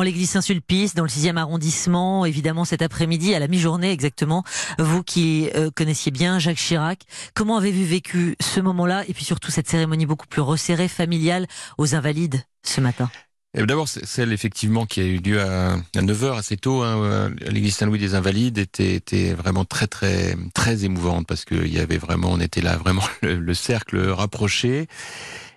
en 0.00 0.02
l'église 0.02 0.30
Saint-Sulpice, 0.30 0.94
dans 0.94 1.02
le 1.02 1.10
6e 1.10 1.36
arrondissement, 1.36 2.24
évidemment 2.24 2.64
cet 2.64 2.80
après-midi, 2.80 3.34
à 3.34 3.38
la 3.38 3.48
mi-journée 3.48 3.90
exactement. 3.90 4.44
Vous 4.78 5.02
qui 5.02 5.50
euh, 5.54 5.70
connaissiez 5.74 6.10
bien 6.10 6.38
Jacques 6.38 6.56
Chirac, 6.56 7.00
comment 7.34 7.58
avez-vous 7.58 7.84
vécu 7.84 8.34
ce 8.40 8.60
moment-là 8.60 9.04
et 9.08 9.12
puis 9.12 9.26
surtout 9.26 9.50
cette 9.50 9.68
cérémonie 9.68 10.06
beaucoup 10.06 10.26
plus 10.26 10.40
resserrée, 10.40 10.88
familiale, 10.88 11.46
aux 11.76 11.94
Invalides 11.94 12.42
ce 12.64 12.80
matin? 12.80 13.10
D'abord, 13.52 13.88
celle 13.88 14.32
effectivement 14.32 14.86
qui 14.86 15.00
a 15.02 15.04
eu 15.04 15.18
lieu 15.18 15.42
à, 15.42 15.76
9h 15.94 16.38
assez 16.38 16.56
tôt, 16.56 16.80
hein, 16.80 17.02
euh, 17.02 17.30
l'église 17.48 17.76
Saint-Louis 17.76 17.98
des 17.98 18.14
Invalides 18.14 18.56
était, 18.56 18.94
était, 18.94 19.34
vraiment 19.34 19.66
très 19.66 19.86
très 19.86 20.34
très 20.54 20.86
émouvante 20.86 21.26
parce 21.26 21.44
qu'il 21.44 21.68
y 21.68 21.78
avait 21.78 21.98
vraiment, 21.98 22.30
on 22.30 22.40
était 22.40 22.62
là 22.62 22.78
vraiment 22.78 23.04
le 23.22 23.52
cercle 23.52 24.00
rapproché. 24.08 24.88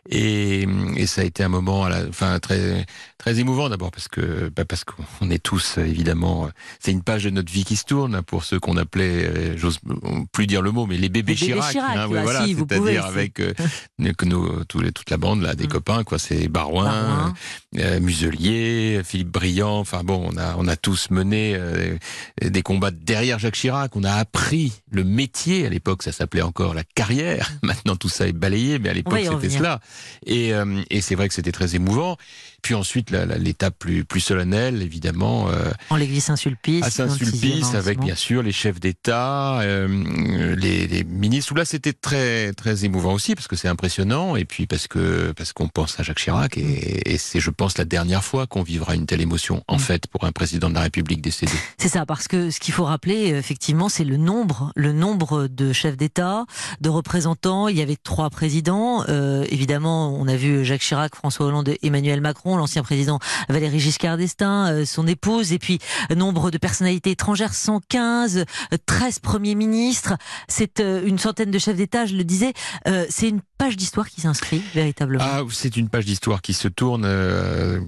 Et, 0.09 0.67
et, 0.97 1.07
ça 1.07 1.21
a 1.21 1.23
été 1.23 1.43
un 1.43 1.49
moment, 1.49 1.85
à 1.85 1.89
la, 1.89 2.07
enfin 2.09 2.39
très 2.39 2.85
très 3.23 3.39
émouvant 3.39 3.69
d'abord 3.69 3.89
parce 3.89 4.09
que 4.09 4.51
bah 4.53 4.65
parce 4.65 4.83
qu'on 4.83 5.29
est 5.29 5.41
tous 5.41 5.77
évidemment, 5.77 6.49
c'est 6.81 6.91
une 6.91 7.03
page 7.03 7.23
de 7.23 7.29
notre 7.29 7.51
vie 7.51 7.63
qui 7.63 7.77
se 7.77 7.85
tourne 7.85 8.21
pour 8.21 8.43
ceux 8.43 8.59
qu'on 8.59 8.75
appelait, 8.75 9.25
euh, 9.25 9.57
j'ose 9.57 9.79
plus 10.33 10.45
dire 10.45 10.61
le 10.61 10.71
mot, 10.71 10.87
mais 10.87 10.97
les 10.97 11.07
bébés, 11.07 11.35
Chirac, 11.35 11.73
hein, 11.77 12.07
voilà, 12.07 12.45
c'est-à-dire 12.45 13.05
avec 13.05 13.39
euh, 13.39 13.53
que 13.97 14.25
les, 14.81 14.91
toute 14.91 15.09
la 15.09 15.15
bande 15.15 15.41
là, 15.41 15.55
des 15.55 15.65
mm. 15.65 15.69
copains 15.69 16.03
quoi, 16.03 16.19
c'est 16.19 16.49
Barouin, 16.49 17.33
euh, 17.77 17.99
Muselier, 18.01 19.01
Philippe 19.05 19.31
Briand, 19.31 19.79
enfin 19.79 20.03
bon, 20.03 20.29
on 20.29 20.37
a 20.37 20.55
on 20.57 20.67
a 20.67 20.75
tous 20.75 21.09
mené 21.09 21.53
euh, 21.55 21.97
des 22.41 22.61
combats 22.61 22.91
derrière 22.91 23.39
Jacques 23.39 23.55
Chirac, 23.55 23.95
on 23.95 24.03
a 24.03 24.11
appris 24.11 24.73
le 24.91 25.05
métier 25.05 25.65
à 25.65 25.69
l'époque, 25.69 26.03
ça 26.03 26.11
s'appelait 26.11 26.41
encore 26.41 26.73
la 26.73 26.83
carrière. 26.83 27.49
Maintenant 27.63 27.95
tout 27.95 28.09
ça 28.09 28.27
est 28.27 28.33
balayé, 28.33 28.79
mais 28.79 28.89
à 28.89 28.93
l'époque 28.93 29.21
c'était 29.23 29.49
cela. 29.49 29.79
Et, 30.25 30.53
euh, 30.53 30.81
et 30.89 31.01
c'est 31.01 31.15
vrai 31.15 31.27
que 31.27 31.33
c'était 31.33 31.51
très 31.51 31.75
émouvant. 31.75 32.17
Puis 32.63 32.75
ensuite, 32.75 33.11
l'étape 33.11 33.75
plus, 33.77 34.05
plus 34.05 34.21
solennelle, 34.21 34.81
évidemment. 34.81 35.49
Euh, 35.49 35.69
en 35.89 35.97
l'église 35.97 36.23
Saint-Sulpice. 36.23 36.83
À 36.85 36.89
Saint-Sulpice, 36.89 37.75
avec 37.75 37.99
bien 37.99 38.15
sûr 38.15 38.41
les 38.41 38.53
chefs 38.53 38.79
d'État, 38.79 39.59
euh, 39.59 40.55
les, 40.55 40.87
les, 40.87 41.03
ministres. 41.03 41.53
Là, 41.55 41.65
c'était 41.65 41.91
très, 41.91 42.53
très 42.53 42.85
émouvant 42.85 43.13
aussi, 43.13 43.35
parce 43.35 43.49
que 43.49 43.57
c'est 43.57 43.67
impressionnant, 43.67 44.37
et 44.37 44.45
puis 44.45 44.65
parce 44.65 44.87
que 44.87 45.33
parce 45.33 45.51
qu'on 45.51 45.67
pense 45.67 45.99
à 45.99 46.03
Jacques 46.03 46.19
Chirac, 46.19 46.57
et, 46.57 47.13
et 47.13 47.17
c'est, 47.17 47.41
je 47.41 47.49
pense, 47.49 47.77
la 47.77 47.83
dernière 47.83 48.23
fois 48.23 48.47
qu'on 48.47 48.63
vivra 48.63 48.95
une 48.95 49.05
telle 49.05 49.21
émotion, 49.21 49.61
en 49.67 49.75
mm. 49.75 49.79
fait, 49.79 50.07
pour 50.07 50.23
un 50.23 50.31
président 50.31 50.69
de 50.69 50.75
la 50.75 50.81
République 50.81 51.21
décédé. 51.21 51.51
C'est 51.77 51.89
ça, 51.89 52.05
parce 52.05 52.29
que 52.29 52.49
ce 52.49 52.61
qu'il 52.61 52.73
faut 52.73 52.85
rappeler, 52.85 53.27
effectivement, 53.27 53.89
c'est 53.89 54.05
le 54.05 54.15
nombre, 54.15 54.71
le 54.77 54.93
nombre 54.93 55.47
de 55.47 55.73
chefs 55.73 55.97
d'État, 55.97 56.45
de 56.79 56.89
représentants. 56.89 57.67
Il 57.67 57.77
y 57.77 57.81
avait 57.81 57.97
trois 58.01 58.29
présidents. 58.29 59.03
Euh, 59.09 59.45
évidemment, 59.49 60.15
on 60.17 60.27
a 60.29 60.35
vu 60.37 60.63
Jacques 60.63 60.81
Chirac, 60.81 61.13
François 61.13 61.47
Hollande, 61.47 61.73
Emmanuel 61.81 62.21
Macron 62.21 62.52
l'ancien 62.57 62.83
président 62.83 63.19
Valéry 63.49 63.79
Giscard 63.79 64.17
d'Estaing, 64.17 64.67
euh, 64.67 64.85
son 64.85 65.07
épouse, 65.07 65.53
et 65.53 65.59
puis 65.59 65.79
euh, 66.11 66.15
nombre 66.15 66.51
de 66.51 66.57
personnalités 66.57 67.11
étrangères, 67.11 67.53
115, 67.53 68.45
13 68.85 69.15
euh, 69.15 69.19
premiers 69.21 69.55
ministres, 69.55 70.15
c'est 70.47 70.79
une 70.79 71.17
centaine 71.19 71.51
de 71.51 71.59
chefs 71.59 71.75
d'État, 71.75 72.05
je 72.05 72.15
le 72.15 72.23
disais, 72.23 72.53
c'est 73.09 73.29
une 73.29 73.41
page 73.57 73.77
d'histoire 73.77 74.09
qui 74.09 74.21
s'inscrit 74.21 74.61
véritablement. 74.73 75.23
Ah, 75.25 75.41
c'est 75.51 75.77
une 75.77 75.89
page 75.89 76.05
d'histoire 76.05 76.41
qui 76.41 76.53
se 76.53 76.67
tourne 76.67 77.07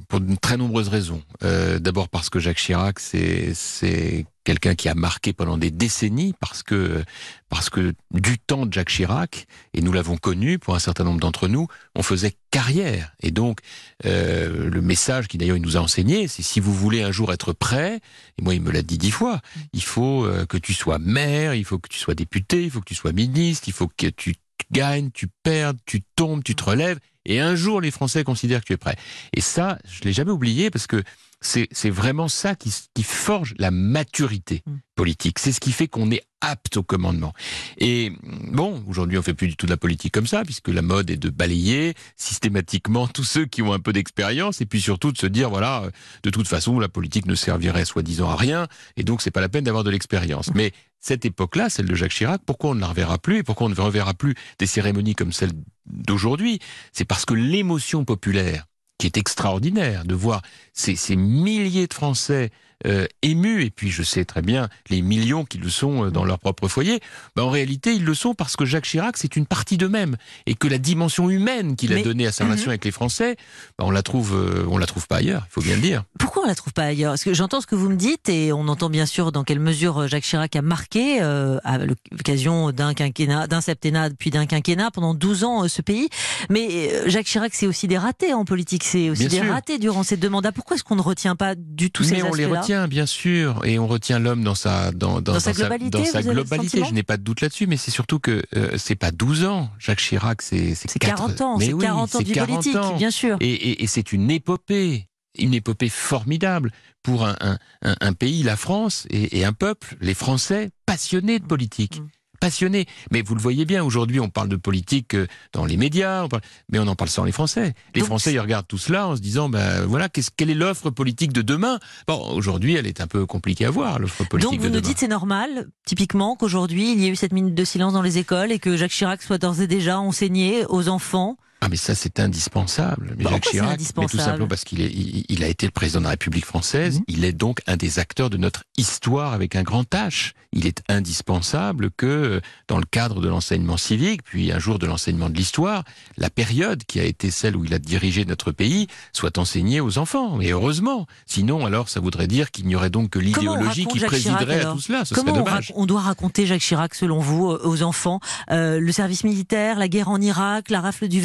pour 0.07 0.19
de 0.19 0.35
très 0.35 0.57
nombreuses 0.57 0.89
raisons. 0.89 1.21
D'abord 1.41 2.09
parce 2.09 2.29
que 2.29 2.39
Jacques 2.39 2.57
Chirac, 2.57 2.99
c'est 2.99 4.25
quelqu'un 4.45 4.75
qui 4.75 4.87
a 4.87 4.95
marqué 4.95 5.33
pendant 5.33 5.57
des 5.57 5.71
décennies 5.71 6.33
parce 6.39 6.63
que 6.63 7.03
parce 7.49 7.69
que 7.69 7.93
du 8.11 8.37
temps 8.39 8.65
de 8.65 8.71
Jacques 8.71 8.89
Chirac 8.89 9.47
et 9.73 9.81
nous 9.81 9.91
l'avons 9.91 10.15
connu 10.15 10.57
pour 10.59 10.75
un 10.75 10.79
certain 10.79 11.03
nombre 11.03 11.19
d'entre 11.19 11.49
nous, 11.49 11.67
on 11.95 12.03
faisait 12.03 12.33
carrière 12.51 13.11
et 13.21 13.31
donc 13.31 13.59
euh, 14.05 14.69
le 14.69 14.81
message 14.81 15.27
qui 15.27 15.37
d'ailleurs 15.37 15.57
il 15.57 15.63
nous 15.63 15.75
a 15.75 15.81
enseigné, 15.81 16.29
c'est 16.29 16.43
si 16.43 16.61
vous 16.61 16.73
voulez 16.73 17.01
un 17.01 17.11
jour 17.11 17.33
être 17.33 17.51
prêt, 17.51 17.99
et 18.37 18.41
moi 18.41 18.53
il 18.53 18.61
me 18.61 18.71
l'a 18.71 18.83
dit 18.83 18.97
dix 18.97 19.11
fois, 19.11 19.41
il 19.73 19.83
faut 19.83 20.23
euh, 20.23 20.45
que 20.45 20.57
tu 20.57 20.73
sois 20.73 20.99
maire, 20.99 21.53
il 21.53 21.65
faut 21.65 21.79
que 21.79 21.89
tu 21.89 21.99
sois 21.99 22.15
député, 22.15 22.63
il 22.63 22.71
faut 22.71 22.79
que 22.79 22.85
tu 22.85 22.95
sois 22.95 23.11
ministre, 23.11 23.67
il 23.67 23.73
faut 23.73 23.87
que 23.87 24.07
tu 24.07 24.35
gagnes, 24.71 25.11
tu 25.11 25.27
perds, 25.43 25.73
tu 25.85 26.01
tombes, 26.15 26.43
tu 26.43 26.55
te 26.55 26.63
relèves 26.63 26.99
et 27.25 27.39
un 27.39 27.55
jour 27.55 27.81
les 27.81 27.91
Français 27.91 28.23
considèrent 28.23 28.61
que 28.61 28.67
tu 28.67 28.73
es 28.73 28.77
prêt. 28.77 28.95
Et 29.33 29.41
ça, 29.41 29.79
je 29.85 30.03
l'ai 30.03 30.13
jamais 30.13 30.31
oublié 30.31 30.69
parce 30.69 30.87
que 30.87 31.03
c'est 31.45 31.89
vraiment 31.89 32.27
ça 32.27 32.55
qui, 32.55 32.71
forge 33.03 33.53
la 33.57 33.71
maturité 33.71 34.63
mm. 34.65 34.75
politique. 34.95 35.39
C'est 35.39 35.51
ce 35.51 35.59
qui 35.59 35.71
fait 35.71 35.87
qu'on 35.87 36.11
est 36.11 36.23
apte 36.41 36.77
au 36.77 36.83
commandement. 36.83 37.33
Et 37.77 38.11
bon, 38.21 38.83
aujourd'hui, 38.87 39.17
on 39.17 39.21
fait 39.21 39.33
plus 39.33 39.47
du 39.47 39.55
tout 39.55 39.65
de 39.65 39.71
la 39.71 39.77
politique 39.77 40.13
comme 40.13 40.27
ça, 40.27 40.43
puisque 40.43 40.67
la 40.67 40.81
mode 40.81 41.09
est 41.09 41.17
de 41.17 41.29
balayer 41.29 41.93
systématiquement 42.17 43.07
tous 43.07 43.23
ceux 43.23 43.45
qui 43.45 43.61
ont 43.61 43.73
un 43.73 43.79
peu 43.79 43.93
d'expérience, 43.93 44.61
et 44.61 44.65
puis 44.65 44.81
surtout 44.81 45.11
de 45.11 45.17
se 45.17 45.27
dire, 45.27 45.49
voilà, 45.49 45.83
de 46.23 46.29
toute 46.29 46.47
façon, 46.47 46.79
la 46.79 46.89
politique 46.89 47.25
ne 47.25 47.35
servirait 47.35 47.85
soi-disant 47.85 48.29
à 48.29 48.35
rien, 48.35 48.67
et 48.97 49.03
donc 49.03 49.21
c'est 49.21 49.31
pas 49.31 49.41
la 49.41 49.49
peine 49.49 49.63
d'avoir 49.63 49.83
de 49.83 49.89
l'expérience. 49.91 50.53
Mais 50.53 50.71
cette 50.99 51.25
époque-là, 51.25 51.69
celle 51.69 51.85
de 51.85 51.95
Jacques 51.95 52.11
Chirac, 52.11 52.41
pourquoi 52.45 52.71
on 52.71 52.75
ne 52.75 52.81
la 52.81 52.87
reverra 52.87 53.17
plus, 53.17 53.37
et 53.37 53.43
pourquoi 53.43 53.67
on 53.67 53.69
ne 53.69 53.75
reverra 53.75 54.13
plus 54.13 54.35
des 54.59 54.67
cérémonies 54.67 55.15
comme 55.15 55.31
celle 55.31 55.51
d'aujourd'hui? 55.85 56.59
C'est 56.91 57.05
parce 57.05 57.25
que 57.25 57.33
l'émotion 57.33 58.05
populaire 58.05 58.65
qui 58.97 59.07
est 59.07 59.17
extraordinaire 59.17 60.05
de 60.05 60.15
voir 60.15 60.41
ces, 60.73 60.95
ces 60.95 61.15
milliers 61.15 61.87
de 61.87 61.93
Français 61.93 62.51
euh, 62.85 63.07
émus, 63.21 63.63
et 63.63 63.71
puis 63.71 63.89
je 63.89 64.03
sais 64.03 64.25
très 64.25 64.41
bien 64.41 64.69
les 64.89 65.01
millions 65.01 65.45
qui 65.45 65.57
le 65.57 65.69
sont 65.69 66.05
euh, 66.05 66.11
dans 66.11 66.25
leur 66.25 66.39
propre 66.39 66.67
foyer, 66.67 66.99
ben 67.35 67.43
en 67.43 67.49
réalité 67.49 67.93
ils 67.93 68.03
le 68.03 68.13
sont 68.13 68.35
parce 68.35 68.55
que 68.55 68.65
Jacques 68.65 68.85
Chirac 68.85 69.17
c'est 69.17 69.37
une 69.37 69.45
partie 69.45 69.77
d'eux-mêmes 69.77 70.17
et 70.45 70.55
que 70.55 70.67
la 70.67 70.77
dimension 70.77 71.29
humaine 71.29 71.77
qu'il 71.77 71.93
a 71.93 72.01
donnée 72.01 72.27
à 72.27 72.31
sa 72.31 72.43
relation 72.43 72.65
mhm. 72.65 72.71
avec 72.71 72.85
les 72.85 72.91
Français, 72.91 73.37
ben 73.79 73.85
on 73.85 73.91
la 73.91 74.03
trouve, 74.03 74.35
euh, 74.35 74.67
on 74.69 74.77
la 74.77 74.85
trouve 74.85 75.07
pas 75.07 75.17
ailleurs, 75.17 75.45
il 75.49 75.53
faut 75.53 75.61
bien 75.61 75.75
le 75.75 75.81
dire. 75.81 76.03
Pourquoi 76.35 76.47
on 76.47 76.49
la 76.49 76.55
trouve 76.55 76.73
pas 76.73 76.83
ailleurs? 76.83 77.13
Parce 77.13 77.23
que 77.23 77.33
j'entends 77.33 77.61
ce 77.61 77.65
que 77.65 77.75
vous 77.75 77.87
me 77.87 77.95
dites 77.95 78.27
et 78.27 78.51
on 78.51 78.67
entend 78.67 78.89
bien 78.89 79.05
sûr 79.05 79.31
dans 79.31 79.45
quelle 79.45 79.61
mesure 79.61 80.09
Jacques 80.09 80.25
Chirac 80.25 80.53
a 80.57 80.61
marqué 80.61 81.21
à 81.21 81.77
l'occasion 81.77 82.73
d'un 82.73 82.93
quinquennat, 82.93 83.47
d'un 83.47 83.61
septennat 83.61 84.09
puis 84.09 84.31
d'un 84.31 84.45
quinquennat 84.45 84.91
pendant 84.91 85.13
12 85.13 85.45
ans 85.45 85.67
ce 85.69 85.81
pays. 85.81 86.09
Mais 86.49 87.09
Jacques 87.09 87.27
Chirac 87.27 87.53
c'est 87.55 87.67
aussi 87.67 87.87
des 87.87 87.97
ratés 87.97 88.33
en 88.33 88.43
politique, 88.43 88.83
c'est 88.83 89.09
aussi 89.09 89.29
des 89.29 89.39
ratés 89.39 89.77
durant 89.77 90.03
ces 90.03 90.17
deux 90.17 90.27
mandats. 90.27 90.51
Pourquoi 90.51 90.75
est-ce 90.75 90.83
qu'on 90.83 90.97
ne 90.97 91.01
retient 91.01 91.37
pas 91.37 91.55
du 91.55 91.89
tout 91.89 92.03
ces 92.03 92.21
aspects-là? 92.21 92.59
retient, 92.59 92.89
bien 92.89 93.05
sûr, 93.05 93.61
et 93.63 93.79
on 93.79 93.87
retient 93.87 94.19
l'homme 94.19 94.43
dans 94.43 94.55
sa 94.55 94.91
dans, 94.91 95.21
dans, 95.21 95.39
sa 95.39 95.53
globalité. 95.53 96.03
Sa, 96.03 96.21
globalité. 96.21 96.83
Je 96.83 96.93
n'ai 96.93 97.03
pas 97.03 97.15
de 97.15 97.23
doute 97.23 97.39
là-dessus, 97.39 97.65
mais 97.65 97.77
c'est 97.77 97.91
surtout 97.91 98.19
que 98.19 98.43
euh, 98.57 98.71
c'est 98.77 98.95
pas 98.95 99.11
12 99.11 99.45
ans. 99.45 99.69
Jacques 99.79 99.99
Chirac, 99.99 100.41
c'est 100.41 100.75
c'est 100.75 100.99
40 100.99 101.39
ans, 101.39 101.59
c'est 101.59 101.71
40 101.71 102.15
ans 102.15 102.19
du 102.19 102.33
politique, 102.33 102.77
bien 102.97 103.11
sûr. 103.11 103.37
Et, 103.39 103.53
et, 103.53 103.83
et 103.83 103.87
c'est 103.87 104.11
une 104.11 104.29
épopée 104.29 105.07
une 105.37 105.53
épopée 105.53 105.89
formidable 105.89 106.71
pour 107.03 107.25
un, 107.25 107.35
un, 107.41 107.57
un, 107.81 108.13
pays, 108.13 108.43
la 108.43 108.57
France, 108.57 109.05
et, 109.09 109.39
et, 109.39 109.45
un 109.45 109.53
peuple, 109.53 109.95
les 110.01 110.13
Français, 110.13 110.71
passionnés 110.85 111.39
de 111.39 111.45
politique. 111.45 111.99
Mm 111.99 112.07
passionné. 112.45 112.85
Mais 113.11 113.21
vous 113.21 113.35
le 113.35 113.41
voyez 113.41 113.65
bien, 113.65 113.83
aujourd'hui, 113.83 114.19
on 114.19 114.29
parle 114.29 114.49
de 114.49 114.55
politique 114.55 115.15
euh, 115.15 115.27
dans 115.53 115.65
les 115.65 115.77
médias, 115.77 116.27
mais 116.71 116.79
on 116.79 116.87
en 116.87 116.95
parle 116.95 117.09
sans 117.09 117.23
les 117.23 117.31
Français. 117.31 117.73
Les 117.95 118.01
Français, 118.01 118.33
ils 118.33 118.39
regardent 118.39 118.67
tout 118.67 118.77
cela 118.77 119.07
en 119.07 119.15
se 119.15 119.21
disant, 119.21 119.49
ben 119.49 119.85
voilà, 119.85 120.09
quelle 120.09 120.49
est 120.49 120.55
l'offre 120.55 120.89
politique 120.89 121.33
de 121.33 121.41
demain? 121.41 121.79
Bon, 122.07 122.33
aujourd'hui, 122.33 122.75
elle 122.75 122.87
est 122.87 123.01
un 123.01 123.07
peu 123.07 123.25
compliquée 123.25 123.65
à 123.65 123.71
voir, 123.71 123.99
l'offre 123.99 124.23
politique 124.25 124.51
de 124.51 124.57
demain. 124.57 124.69
Donc 124.69 124.73
vous 124.73 124.75
nous 124.75 124.81
dites, 124.81 124.99
c'est 124.99 125.07
normal, 125.07 125.67
typiquement, 125.85 126.35
qu'aujourd'hui, 126.35 126.91
il 126.91 126.99
y 126.99 127.07
ait 127.07 127.09
eu 127.09 127.15
cette 127.15 127.33
minute 127.33 127.55
de 127.55 127.65
silence 127.65 127.93
dans 127.93 128.01
les 128.01 128.17
écoles 128.17 128.51
et 128.51 128.59
que 128.59 128.77
Jacques 128.77 128.91
Chirac 128.91 129.21
soit 129.23 129.37
d'ores 129.37 129.61
et 129.61 129.67
déjà 129.67 129.99
enseigné 129.99 130.65
aux 130.69 130.87
enfants 130.87 131.37
ah 131.65 131.69
mais 131.69 131.77
ça 131.77 131.95
c'est 131.95 132.19
indispensable. 132.19 133.15
Mais 133.17 133.23
Jacques 133.23 133.45
Chirac, 133.45 133.79
mais 133.97 134.05
tout 134.05 134.17
simplement 134.17 134.47
parce 134.47 134.63
qu'il 134.63 134.81
il, 134.81 135.43
a 135.43 135.47
été 135.47 135.65
le 135.65 135.71
président 135.71 135.99
de 135.99 136.03
la 136.03 136.11
République 136.11 136.45
française. 136.45 136.99
Mhm. 136.99 137.05
Il 137.07 137.25
est 137.25 137.33
donc 137.33 137.61
un 137.65 137.75
des 137.75 137.97
acteurs 137.97 138.29
de 138.29 138.37
notre 138.37 138.65
histoire 138.77 139.33
avec 139.33 139.55
un 139.55 139.63
grand 139.63 139.91
H. 139.91 140.33
Il 140.53 140.67
est 140.67 140.83
indispensable 140.89 141.89
que 141.89 142.39
dans 142.67 142.77
le 142.77 142.85
cadre 142.85 143.19
de 143.19 143.27
l'enseignement 143.27 143.77
civique, 143.77 144.21
puis 144.23 144.51
un 144.51 144.59
jour 144.59 144.77
de 144.77 144.85
l'enseignement 144.85 145.29
de 145.29 145.35
l'histoire, 145.35 145.83
la 146.17 146.29
période 146.29 146.83
qui 146.83 146.99
a 146.99 147.03
été 147.03 147.31
celle 147.31 147.57
où 147.57 147.65
il 147.65 147.73
a 147.73 147.79
dirigé 147.79 148.25
notre 148.25 148.51
pays 148.51 148.87
soit 149.11 149.39
enseignée 149.39 149.81
aux 149.81 149.97
enfants. 149.97 150.39
Et 150.41 150.51
heureusement. 150.51 151.07
Sinon, 151.25 151.65
alors 151.65 151.89
ça 151.89 151.99
voudrait 151.99 152.27
dire 152.27 152.51
qu'il 152.51 152.67
n'y 152.67 152.75
aurait 152.75 152.91
donc 152.91 153.09
que 153.09 153.19
l'idéologie 153.19 153.87
qui 153.87 153.99
présiderait 153.99 154.61
à 154.61 154.71
tout 154.71 154.79
cela. 154.79 155.03
Ce 155.03 155.15
Comment 155.15 155.33
serait 155.33 155.43
dommage. 155.43 155.73
On, 155.75 155.87
doit 155.87 156.01
raconter 156.01 156.45
Jacques 156.45 156.61
Chirac 156.61 156.93
selon 156.93 157.19
vous 157.19 157.47
aux 157.47 157.81
enfants 157.81 158.19
euh, 158.51 158.79
le 158.79 158.91
service 158.91 159.23
militaire, 159.23 159.79
la 159.79 159.87
guerre 159.87 160.09
en 160.09 160.21
Irak, 160.21 160.69
la 160.69 160.79
rafle 160.79 161.07
du 161.07 161.21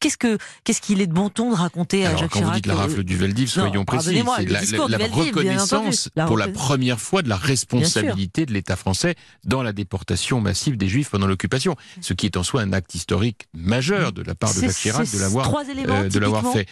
Qu'est-ce 0.00 0.16
que 0.16 0.38
qu'est-ce 0.64 0.80
qu'il 0.80 1.00
est 1.00 1.06
de 1.06 1.12
bon 1.12 1.28
ton 1.28 1.50
de 1.50 1.56
raconter 1.56 2.06
à 2.06 2.16
Jacques 2.16 2.30
quand 2.30 2.42
vous 2.42 2.50
dites 2.52 2.66
la 2.66 2.74
rafle 2.74 3.02
du 3.04 3.16
Veldiv, 3.16 3.48
soyons 3.48 3.84
précis, 3.84 4.22
c'est 4.64 4.76
la, 4.76 4.98
reconnaissance 5.08 6.08
pour 6.26 6.38
la 6.38 6.48
première 6.48 7.00
fois 7.00 7.22
de 7.22 7.28
la 7.28 7.36
responsabilité 7.36 8.46
de 8.46 8.52
l'État 8.52 8.76
français 8.76 9.14
dans 9.44 9.62
la 9.62 9.72
déportation 9.72 10.40
massive 10.40 10.76
des 10.76 10.88
Juifs 10.88 11.10
pendant 11.10 11.26
l'occupation, 11.26 11.76
ce 12.00 12.14
qui 12.14 12.26
est 12.26 12.36
en 12.36 12.42
soi 12.42 12.62
un 12.62 12.72
acte 12.72 12.94
historique 12.94 13.48
majeur 13.54 14.12
de 14.12 14.22
la 14.22 14.34
part 14.34 14.54
de 14.54 14.60
Jacques 14.60 14.76
Chirac 14.76 15.10
de 15.12 15.18
l'avoir 15.18 15.52
euh, 15.54 16.08
de 16.08 16.18
l'avoir 16.18 16.52
fait. 16.52 16.66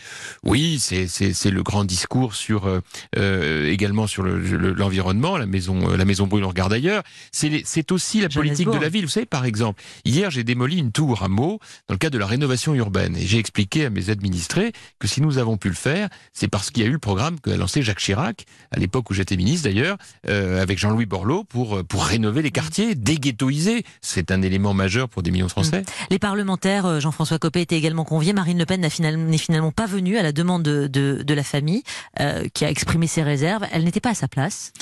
Oui, 0.44 0.78
c'est 0.80 1.50
le 1.50 1.62
grand 1.62 1.84
discours 1.84 2.34
sur 2.34 2.66
euh, 2.66 2.80
euh, 3.16 3.70
également 3.70 4.06
sur 4.06 4.22
l'environnement, 4.22 5.36
la 5.36 5.46
maison 5.46 5.88
la 5.88 6.04
maison 6.04 6.26
brûle 6.26 6.44
on 6.44 6.48
regarde 6.48 6.72
ailleurs. 6.72 7.02
C'est 7.32 7.92
aussi 7.92 8.20
la 8.20 8.28
politique 8.28 8.70
de 8.70 8.78
la 8.78 8.88
ville. 8.88 9.04
Vous 9.04 9.10
savez, 9.10 9.26
par 9.26 9.44
exemple, 9.44 9.82
hier 10.04 10.30
j'ai 10.30 10.44
démoli 10.44 10.78
une 10.78 10.92
tour 10.92 11.22
à 11.22 11.28
Meaux 11.28 11.58
dans 11.88 11.94
le 11.94 11.98
cadre 11.98 12.14
de 12.14 12.18
la 12.18 12.26
rénovation 12.26 12.67
urbaine 12.74 13.16
et 13.16 13.26
j'ai 13.26 13.38
expliqué 13.38 13.86
à 13.86 13.90
mes 13.90 14.10
administrés 14.10 14.72
que 14.98 15.08
si 15.08 15.20
nous 15.20 15.38
avons 15.38 15.56
pu 15.56 15.68
le 15.68 15.74
faire, 15.74 16.08
c'est 16.32 16.48
parce 16.48 16.70
qu'il 16.70 16.82
y 16.82 16.86
a 16.86 16.88
eu 16.88 16.92
le 16.92 16.98
programme 16.98 17.40
qu'a 17.40 17.56
lancé 17.56 17.82
Jacques 17.82 18.00
Chirac 18.00 18.44
à 18.70 18.78
l'époque 18.78 19.10
où 19.10 19.14
j'étais 19.14 19.36
ministre 19.36 19.68
d'ailleurs, 19.68 19.96
avec 20.26 20.78
Jean-Louis 20.78 21.06
Borloo 21.06 21.44
pour 21.44 21.84
pour 21.84 22.04
rénover 22.04 22.42
les 22.42 22.50
quartiers, 22.50 22.94
déghettoiser. 22.94 23.84
C'est 24.00 24.30
un 24.30 24.42
élément 24.42 24.74
majeur 24.74 25.08
pour 25.08 25.22
des 25.22 25.30
millions 25.30 25.46
de 25.46 25.50
Français. 25.50 25.82
Les 26.10 26.18
parlementaires, 26.18 27.00
Jean-François 27.00 27.38
Copé 27.38 27.60
était 27.60 27.76
également 27.76 28.04
convié. 28.04 28.32
Marine 28.32 28.58
Le 28.58 28.66
Pen 28.66 28.80
n'est 28.80 28.90
finalement, 29.38 29.72
pas 29.72 29.86
venue 29.86 30.18
à 30.18 30.22
la 30.22 30.32
demande 30.32 30.62
de, 30.62 31.34
la 31.34 31.42
famille 31.42 31.82
euh, 32.20 32.48
qui 32.52 32.64
a 32.64 32.70
exprimé 32.70 33.06
ses 33.06 33.22
réserves. 33.22 33.64
Elle 33.72 33.84
n'était 33.84 34.00
pas 34.00 34.10
à 34.10 34.14
sa 34.14 34.28
place. 34.28 34.72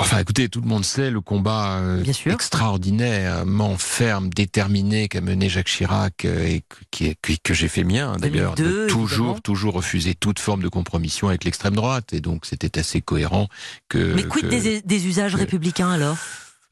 Enfin, 0.00 0.18
écoutez, 0.18 0.48
tout 0.48 0.60
le 0.60 0.66
monde 0.66 0.84
sait 0.84 1.10
le 1.10 1.20
combat 1.20 1.78
euh, 1.78 2.02
extraordinairement 2.26 3.76
ferme, 3.76 4.28
déterminé 4.28 5.06
qu'a 5.06 5.20
mené 5.20 5.48
Jacques 5.48 5.68
Chirac 5.68 6.24
euh, 6.24 6.46
et 6.46 6.64
que 7.42 7.54
j'ai 7.54 7.68
fait 7.68 7.84
mien 7.84 8.16
d'ailleurs, 8.18 8.56
de 8.56 8.88
toujours, 8.88 9.40
toujours 9.40 9.74
refuser 9.74 10.14
toute 10.16 10.40
forme 10.40 10.62
de 10.62 10.68
compromission 10.68 11.28
avec 11.28 11.44
l'extrême 11.44 11.76
droite. 11.76 12.12
Et 12.12 12.20
donc, 12.20 12.44
c'était 12.44 12.76
assez 12.78 13.02
cohérent 13.02 13.48
que. 13.88 14.14
Mais 14.14 14.24
quid 14.24 14.48
des, 14.48 15.06
usages 15.06 15.36
républicains 15.36 15.90
alors? 15.90 16.16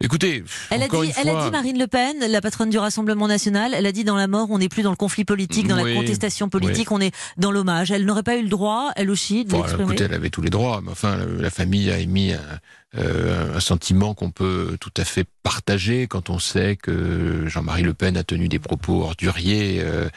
Écoutez, 0.05 0.43
elle 0.71 0.83
a, 0.83 0.89
dit, 0.89 1.13
elle 1.17 1.29
a 1.29 1.45
dit 1.45 1.51
Marine 1.53 1.79
Le 1.79 1.87
Pen, 1.87 2.17
la 2.19 2.41
patronne 2.41 2.71
du 2.71 2.79
Rassemblement 2.79 3.29
national, 3.29 3.73
elle 3.73 3.87
a 3.87 3.93
dit 3.93 4.03
dans 4.03 4.17
la 4.17 4.27
mort, 4.27 4.49
on 4.51 4.59
n'est 4.59 4.69
plus 4.69 4.83
dans 4.83 4.91
le 4.91 4.97
conflit 4.97 5.25
politique, 5.25 5.69
dans 5.69 5.77
la 5.77 5.95
contestation 5.95 6.49
politique, 6.49 6.91
on 6.91 7.01
est 7.01 7.15
dans 7.37 7.53
l'hommage. 7.53 7.93
Elle 7.93 8.05
n'aurait 8.05 8.25
pas 8.25 8.37
eu 8.37 8.43
le 8.43 8.49
droit, 8.49 8.91
elle 8.97 9.11
aussi, 9.11 9.45
de 9.45 9.53
l'exprimer? 9.53 9.85
Écoutez, 9.85 10.05
elle 10.05 10.15
avait 10.15 10.31
tous 10.31 10.43
les 10.43 10.51
droits, 10.51 10.81
mais 10.83 10.91
enfin, 10.91 11.19
la 11.39 11.51
famille 11.51 11.89
a 11.93 11.99
émis 11.99 12.33
un, 12.33 12.41
euh, 12.99 13.57
un 13.57 13.61
sentiment 13.61 14.13
qu'on 14.13 14.31
peut 14.31 14.77
tout 14.79 14.93
à 14.99 15.05
fait 15.05 15.25
partager 15.43 16.07
quand 16.07 16.29
on 16.29 16.39
sait 16.39 16.77
que 16.77 17.49
Jean-Marie 17.49 17.83
Le 17.83 17.95
Pen 17.95 18.19
a 18.19 18.23
tenu 18.23 18.49
des 18.49 18.59
propos 18.59 19.03
orduriers 19.03 19.81
euh, 19.81 20.09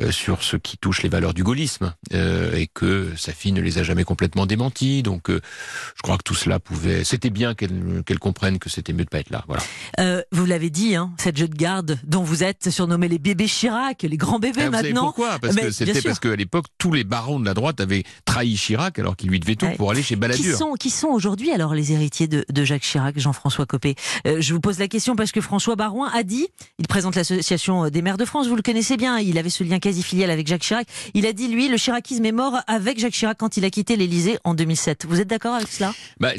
euh, 0.00 0.10
sur 0.10 0.42
ce 0.42 0.56
qui 0.56 0.76
touche 0.76 1.02
les 1.02 1.08
valeurs 1.08 1.32
du 1.32 1.44
gaullisme 1.44 1.94
et 2.10 2.68
que 2.72 3.12
sa 3.16 3.32
fille 3.32 3.52
ne 3.52 3.60
les 3.60 3.78
a 3.78 3.82
jamais 3.82 4.04
complètement 4.04 4.46
démentis. 4.46 5.02
Donc, 5.02 5.30
je 5.30 6.02
crois 6.02 6.16
que 6.16 6.22
tout 6.22 6.34
cela 6.34 6.58
pouvait. 6.58 7.04
C'était 7.04 7.30
bien 7.30 7.54
qu'elle 7.54 8.18
comprenne 8.18 8.58
que 8.58 8.68
c'était 8.68 8.92
mieux 8.92 9.04
de 9.04 9.08
pas 9.08 9.20
être 9.20 9.30
là. 9.30 9.44
Voilà. 9.46 10.22
vous 10.32 10.46
l'avez 10.46 10.70
dit, 10.70 10.96
hein, 10.96 11.12
cette 11.18 11.36
jeune 11.36 11.54
garde 11.54 11.98
dont 12.04 12.22
vous 12.22 12.42
êtes 12.42 12.70
surnommé 12.70 13.08
les 13.08 13.18
bébés 13.18 13.46
Chirac, 13.46 14.02
les 14.02 14.16
grands 14.16 14.38
bébés 14.38 14.64
ah, 14.66 14.70
maintenant. 14.70 15.04
pourquoi? 15.04 15.38
Parce 15.38 15.56
que 15.56 15.70
c'était 15.70 16.02
parce 16.02 16.20
qu'à 16.20 16.36
l'époque 16.36 16.66
tous 16.78 16.92
les 16.92 17.04
barons 17.04 17.40
de 17.40 17.44
la 17.44 17.54
droite 17.54 17.80
avaient 17.80 18.04
trahi 18.24 18.54
Chirac 18.54 18.98
alors 18.98 19.16
qu'il 19.16 19.30
lui 19.30 19.40
devait 19.40 19.56
tout 19.56 19.68
pour 19.76 19.90
aller 19.90 20.02
chez 20.02 20.16
Balladur. 20.16 20.52
Qui 20.52 20.58
sont, 20.58 20.74
qui 20.74 20.90
sont 20.90 21.08
aujourd'hui 21.08 21.50
alors 21.50 21.74
les 21.74 21.92
héritiers? 21.92 22.23
De, 22.26 22.64
Jacques 22.64 22.82
Chirac, 22.82 23.18
Jean-François 23.18 23.66
Copé. 23.66 23.94
Euh, 24.26 24.40
je 24.40 24.54
vous 24.54 24.60
pose 24.60 24.78
la 24.78 24.88
question 24.88 25.16
parce 25.16 25.32
que 25.32 25.40
François 25.40 25.76
Barouin 25.76 26.10
a 26.14 26.22
dit, 26.22 26.48
il 26.78 26.86
présente 26.86 27.16
l'association 27.16 27.88
des 27.88 28.02
maires 28.02 28.16
de 28.16 28.24
France, 28.24 28.48
vous 28.48 28.56
le 28.56 28.62
connaissez 28.62 28.96
bien, 28.96 29.18
il 29.18 29.38
avait 29.38 29.50
ce 29.50 29.64
lien 29.64 29.78
quasi 29.78 30.02
filial 30.02 30.30
avec 30.30 30.46
Jacques 30.46 30.62
Chirac. 30.62 30.86
Il 31.14 31.26
a 31.26 31.32
dit, 31.32 31.48
lui, 31.48 31.68
le 31.68 31.76
chiracisme 31.76 32.24
est 32.24 32.32
mort 32.32 32.58
avec 32.66 32.98
Jacques 32.98 33.12
Chirac 33.12 33.36
quand 33.38 33.56
il 33.56 33.64
a 33.64 33.70
quitté 33.70 33.96
l'Élysée 33.96 34.38
en 34.44 34.54
2007. 34.54 35.06
Vous 35.08 35.20
êtes 35.20 35.28
d'accord 35.28 35.54
avec 35.54 35.68
cela? 35.68 35.94
Bah, 36.20 36.32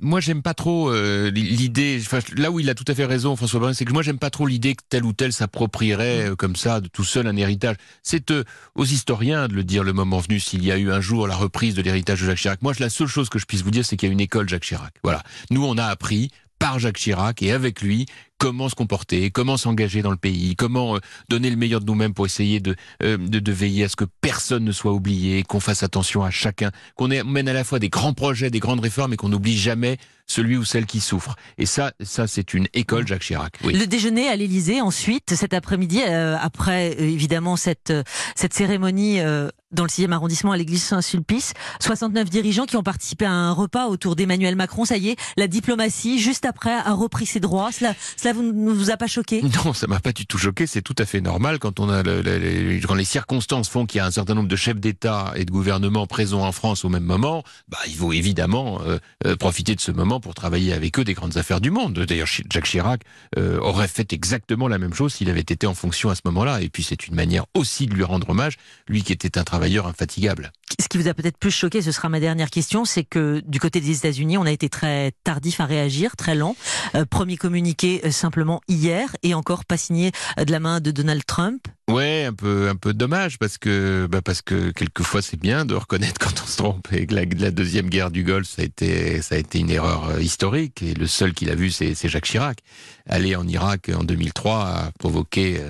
Moi, 0.00 0.20
j'aime 0.20 0.42
pas 0.42 0.54
trop 0.54 0.90
euh, 0.90 1.30
l'idée, 1.30 2.00
là 2.36 2.50
où 2.50 2.60
il 2.60 2.70
a 2.70 2.74
tout 2.74 2.84
à 2.88 2.94
fait 2.94 3.04
raison, 3.04 3.36
François 3.36 3.60
Barouin, 3.60 3.74
c'est 3.74 3.84
que 3.84 3.92
moi, 3.92 4.02
j'aime 4.02 4.18
pas 4.18 4.30
trop 4.30 4.46
l'idée 4.46 4.74
que 4.74 4.82
tel 4.88 5.04
ou 5.04 5.12
tel 5.12 5.32
s'approprierait 5.32 6.30
euh, 6.30 6.36
comme 6.36 6.56
ça, 6.56 6.80
de 6.80 6.88
tout 6.88 7.04
seul, 7.04 7.26
un 7.26 7.36
héritage. 7.36 7.76
C'est 8.02 8.32
aux 8.74 8.84
historiens 8.84 9.48
de 9.48 9.54
le 9.54 9.64
dire 9.64 9.84
le 9.84 9.92
moment 9.92 10.18
venu 10.18 10.40
s'il 10.40 10.64
y 10.64 10.72
a 10.72 10.78
eu 10.78 10.90
un 10.90 11.00
jour 11.00 11.26
la 11.26 11.36
reprise 11.36 11.74
de 11.74 11.82
l'héritage 11.82 12.20
de 12.20 12.26
Jacques 12.26 12.38
Chirac. 12.38 12.62
Moi, 12.62 12.72
la 12.78 12.90
seule 12.90 13.06
chose 13.06 13.28
que 13.28 13.38
je 13.38 13.46
puisse 13.46 13.62
vous 13.62 13.70
dire, 13.70 13.84
c'est 13.84 13.96
qu'il 13.96 14.08
y 14.08 14.10
a 14.10 14.12
une 14.12 14.20
école 14.20 14.48
Jacques 14.48 14.64
Chirac. 14.64 14.94
Voilà. 15.02 15.22
Nous, 15.50 15.64
on 15.64 15.78
a 15.78 15.86
appris 15.86 16.30
par 16.58 16.78
Jacques 16.78 16.98
Chirac 16.98 17.42
et 17.42 17.52
avec 17.52 17.82
lui 17.82 18.06
comment 18.42 18.68
se 18.68 18.74
comporter, 18.74 19.30
comment 19.30 19.56
s'engager 19.56 20.02
dans 20.02 20.10
le 20.10 20.16
pays, 20.16 20.56
comment 20.56 20.96
euh, 20.96 20.98
donner 21.28 21.48
le 21.48 21.54
meilleur 21.54 21.80
de 21.80 21.86
nous-mêmes 21.86 22.12
pour 22.12 22.26
essayer 22.26 22.60
euh, 22.66 23.16
de, 23.16 23.38
de, 23.38 23.52
veiller 23.52 23.84
à 23.84 23.88
ce 23.88 23.94
que 23.94 24.04
personne 24.20 24.64
ne 24.64 24.72
soit 24.72 24.92
oublié, 24.92 25.44
qu'on 25.44 25.60
fasse 25.60 25.84
attention 25.84 26.24
à 26.24 26.30
chacun, 26.30 26.72
qu'on 26.96 27.06
mène 27.06 27.48
à 27.48 27.52
la 27.52 27.62
fois 27.62 27.78
des 27.78 27.88
grands 27.88 28.14
projets, 28.14 28.50
des 28.50 28.58
grandes 28.58 28.80
réformes 28.80 29.12
et 29.12 29.16
qu'on 29.16 29.28
n'oublie 29.28 29.56
jamais 29.56 29.96
celui 30.26 30.56
ou 30.56 30.64
celle 30.64 30.86
qui 30.86 30.98
souffre. 30.98 31.36
Et 31.56 31.66
ça, 31.66 31.92
ça 32.00 32.26
c'est 32.26 32.52
une 32.52 32.66
école 32.74 33.06
Jacques 33.06 33.22
Chirac. 33.22 33.54
Le 33.62 33.86
déjeuner 33.86 34.28
à 34.28 34.34
l'Élysée 34.34 34.80
ensuite 34.80 35.34
cet 35.34 35.54
après-midi, 35.54 36.00
euh, 36.04 36.36
après 36.40 37.00
évidemment 37.00 37.54
cette 37.54 37.92
cette 38.34 38.54
cérémonie 38.54 39.20
dans 39.72 39.84
le 39.84 39.88
6e 39.88 40.12
arrondissement 40.12 40.52
à 40.52 40.56
l'église 40.56 40.82
Saint-Sulpice. 40.82 41.54
69 41.80 42.30
dirigeants 42.30 42.66
qui 42.66 42.76
ont 42.76 42.82
participé 42.82 43.24
à 43.24 43.32
un 43.32 43.52
repas 43.52 43.86
autour 43.86 44.16
d'Emmanuel 44.16 44.54
Macron. 44.54 44.84
Ça 44.84 44.96
y 44.96 45.10
est, 45.10 45.16
la 45.36 45.48
diplomatie, 45.48 46.18
juste 46.18 46.44
après, 46.44 46.72
a 46.72 46.92
repris 46.92 47.26
ses 47.26 47.40
droits. 47.40 47.70
Vous, 48.32 48.42
ne 48.42 48.72
vous 48.72 48.90
a 48.90 48.96
pas 48.96 49.06
choqué? 49.06 49.42
Non, 49.42 49.72
ça 49.72 49.86
m'a 49.86 50.00
pas 50.00 50.12
du 50.12 50.26
tout 50.26 50.38
choqué. 50.38 50.66
C'est 50.66 50.82
tout 50.82 50.94
à 50.98 51.04
fait 51.04 51.20
normal 51.20 51.58
quand 51.58 51.80
on 51.80 51.88
a 51.90 52.02
quand 52.02 52.94
les 52.94 53.04
circonstances 53.04 53.68
font 53.68 53.86
qu'il 53.86 53.98
y 53.98 54.00
a 54.00 54.06
un 54.06 54.10
certain 54.10 54.34
nombre 54.34 54.48
de 54.48 54.56
chefs 54.56 54.78
d'État 54.78 55.32
et 55.36 55.44
de 55.44 55.50
gouvernement 55.50 56.06
présents 56.06 56.46
en 56.46 56.52
France 56.52 56.84
au 56.84 56.88
même 56.88 57.04
moment. 57.04 57.44
Bah, 57.68 57.78
il 57.86 57.94
faut 57.94 58.12
évidemment 58.12 58.80
euh, 58.82 58.98
euh, 59.26 59.36
profiter 59.36 59.74
de 59.74 59.80
ce 59.80 59.92
moment 59.92 60.20
pour 60.20 60.34
travailler 60.34 60.72
avec 60.72 60.98
eux 60.98 61.04
des 61.04 61.14
grandes 61.14 61.36
affaires 61.36 61.60
du 61.60 61.70
monde. 61.70 61.98
D'ailleurs, 61.98 62.26
Jacques 62.26 62.66
Chirac 62.66 63.02
euh, 63.38 63.58
aurait 63.60 63.88
fait 63.88 64.12
exactement 64.12 64.68
la 64.68 64.78
même 64.78 64.94
chose 64.94 65.14
s'il 65.14 65.30
avait 65.30 65.40
été 65.40 65.66
en 65.66 65.74
fonction 65.74 66.10
à 66.10 66.14
ce 66.14 66.22
moment-là. 66.26 66.60
Et 66.62 66.68
puis, 66.68 66.82
c'est 66.82 67.06
une 67.06 67.14
manière 67.14 67.44
aussi 67.54 67.86
de 67.86 67.94
lui 67.94 68.04
rendre 68.04 68.30
hommage, 68.30 68.56
lui 68.88 69.02
qui 69.02 69.12
était 69.12 69.38
un 69.38 69.44
travailleur 69.44 69.86
infatigable. 69.86 70.52
Ce 70.80 70.88
qui 70.88 70.98
vous 70.98 71.08
a 71.08 71.14
peut-être 71.14 71.38
plus 71.38 71.50
choqué, 71.50 71.82
ce 71.82 71.92
sera 71.92 72.08
ma 72.08 72.20
dernière 72.20 72.50
question, 72.50 72.84
c'est 72.84 73.04
que 73.04 73.42
du 73.46 73.60
côté 73.60 73.80
des 73.80 73.96
États-Unis, 73.96 74.38
on 74.38 74.46
a 74.46 74.50
été 74.50 74.68
très 74.68 75.12
tardif 75.24 75.60
à 75.60 75.66
réagir, 75.66 76.16
très 76.16 76.34
lent. 76.34 76.56
Euh, 76.94 77.04
premier 77.04 77.36
communiqué 77.36 78.00
simplement 78.12 78.60
hier 78.68 79.14
et 79.22 79.34
encore 79.34 79.64
pas 79.64 79.76
signé 79.76 80.12
euh, 80.38 80.44
de 80.44 80.52
la 80.52 80.60
main 80.60 80.80
de 80.80 80.90
Donald 80.90 81.24
Trump. 81.26 81.66
Ouais, 81.90 82.24
un 82.24 82.32
peu, 82.32 82.68
un 82.68 82.76
peu 82.76 82.94
dommage 82.94 83.38
parce 83.38 83.58
que, 83.58 84.06
bah 84.08 84.22
parce 84.22 84.40
que 84.40 84.70
quelquefois 84.70 85.20
c'est 85.20 85.38
bien 85.38 85.64
de 85.64 85.74
reconnaître 85.74 86.18
quand 86.20 86.42
on 86.42 86.46
se 86.46 86.56
trompe 86.56 86.92
et 86.92 87.06
que 87.06 87.14
la, 87.14 87.50
deuxième 87.50 87.90
guerre 87.90 88.10
du 88.10 88.22
Golfe 88.22 88.48
ça 88.48 88.62
a 88.62 88.64
été, 88.64 89.20
ça 89.20 89.34
a 89.34 89.38
été 89.38 89.58
une 89.58 89.70
erreur 89.70 90.20
historique 90.20 90.82
et 90.82 90.94
le 90.94 91.06
seul 91.06 91.34
qui 91.34 91.44
l'a 91.44 91.54
vu 91.54 91.70
c'est 91.70 91.94
Jacques 92.08 92.26
Chirac. 92.26 92.58
Aller 93.08 93.34
en 93.34 93.46
Irak 93.48 93.90
en 93.94 94.04
2003 94.04 94.58
a 94.58 94.92
provoqué 94.98 95.60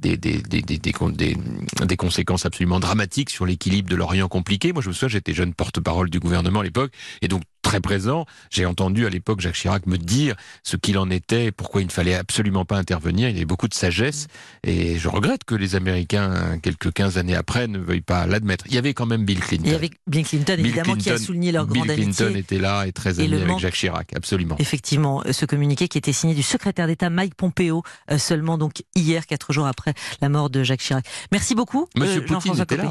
des, 0.00 0.16
des, 0.16 0.40
des 0.42 1.96
conséquences 1.96 2.46
absolument 2.46 2.80
dramatiques 2.80 3.30
sur 3.30 3.46
l'équilibre 3.46 3.88
de 3.88 3.96
l'Orient 3.96 4.28
compliqué. 4.28 4.72
Moi, 4.72 4.82
je 4.82 4.88
me 4.88 4.92
souviens, 4.94 5.08
j'étais 5.08 5.34
jeune 5.34 5.54
porte-parole 5.54 6.10
du 6.10 6.20
gouvernement 6.20 6.60
à 6.60 6.64
l'époque, 6.64 6.92
et 7.22 7.28
donc 7.28 7.42
très 7.62 7.80
présent. 7.80 8.26
J'ai 8.50 8.66
entendu 8.66 9.06
à 9.06 9.10
l'époque 9.10 9.40
Jacques 9.40 9.54
Chirac 9.54 9.86
me 9.86 9.98
dire 9.98 10.34
ce 10.62 10.76
qu'il 10.76 10.98
en 10.98 11.10
était, 11.10 11.52
pourquoi 11.52 11.82
il 11.82 11.86
ne 11.86 11.92
fallait 11.92 12.14
absolument 12.14 12.64
pas 12.64 12.76
intervenir. 12.76 13.28
Il 13.28 13.34
y 13.34 13.36
avait 13.36 13.44
beaucoup 13.44 13.68
de 13.68 13.74
sagesse, 13.74 14.26
et 14.64 14.98
je 14.98 15.08
regrette 15.08 15.44
que 15.44 15.54
les 15.54 15.76
Américains, 15.76 16.58
quelques 16.62 16.92
15 16.92 17.18
années 17.18 17.34
après, 17.34 17.68
ne 17.68 17.78
veuillent 17.78 18.00
pas 18.00 18.26
l'admettre. 18.26 18.64
Il 18.68 18.74
y 18.74 18.78
avait 18.78 18.94
quand 18.94 19.06
même 19.06 19.24
Bill 19.24 19.40
Clinton. 19.40 19.64
Il 19.66 19.72
y 19.72 19.74
avait 19.74 19.90
Bill 20.06 20.26
Clinton, 20.26 20.56
évidemment, 20.58 20.96
qui 20.96 21.10
a 21.10 21.18
souligné 21.18 21.52
leur 21.52 21.66
grande 21.66 21.90
amitié. 21.90 22.04
Bill 22.04 22.14
Clinton 22.14 22.36
était 22.36 22.58
là 22.58 22.86
et 22.86 22.92
très 22.92 23.20
ami 23.20 23.34
avec 23.34 23.58
Jacques 23.58 23.74
Chirac, 23.74 24.14
absolument. 24.14 24.56
Effectivement, 24.58 25.22
ce 25.30 25.46
communiqué 25.46 25.88
qui 25.88 25.98
était 25.98 26.12
signé 26.12 26.34
du 26.34 26.42
secrétaire 26.42 26.86
d'État 26.86 27.10
Mike 27.10 27.34
Pompeo, 27.34 27.82
euh, 28.10 28.18
seulement 28.18 28.58
donc 28.58 28.82
hier, 28.94 29.26
quatre 29.26 29.52
jours 29.52 29.66
après 29.66 29.94
la 30.20 30.28
mort 30.28 30.50
de 30.50 30.62
Jacques 30.62 30.80
Chirac. 30.80 31.04
Merci 31.32 31.54
beaucoup, 31.54 31.88
Monsieur 31.96 32.20
euh, 32.20 32.26
Poutine 32.26 32.58
était 32.58 32.76
là. 32.76 32.84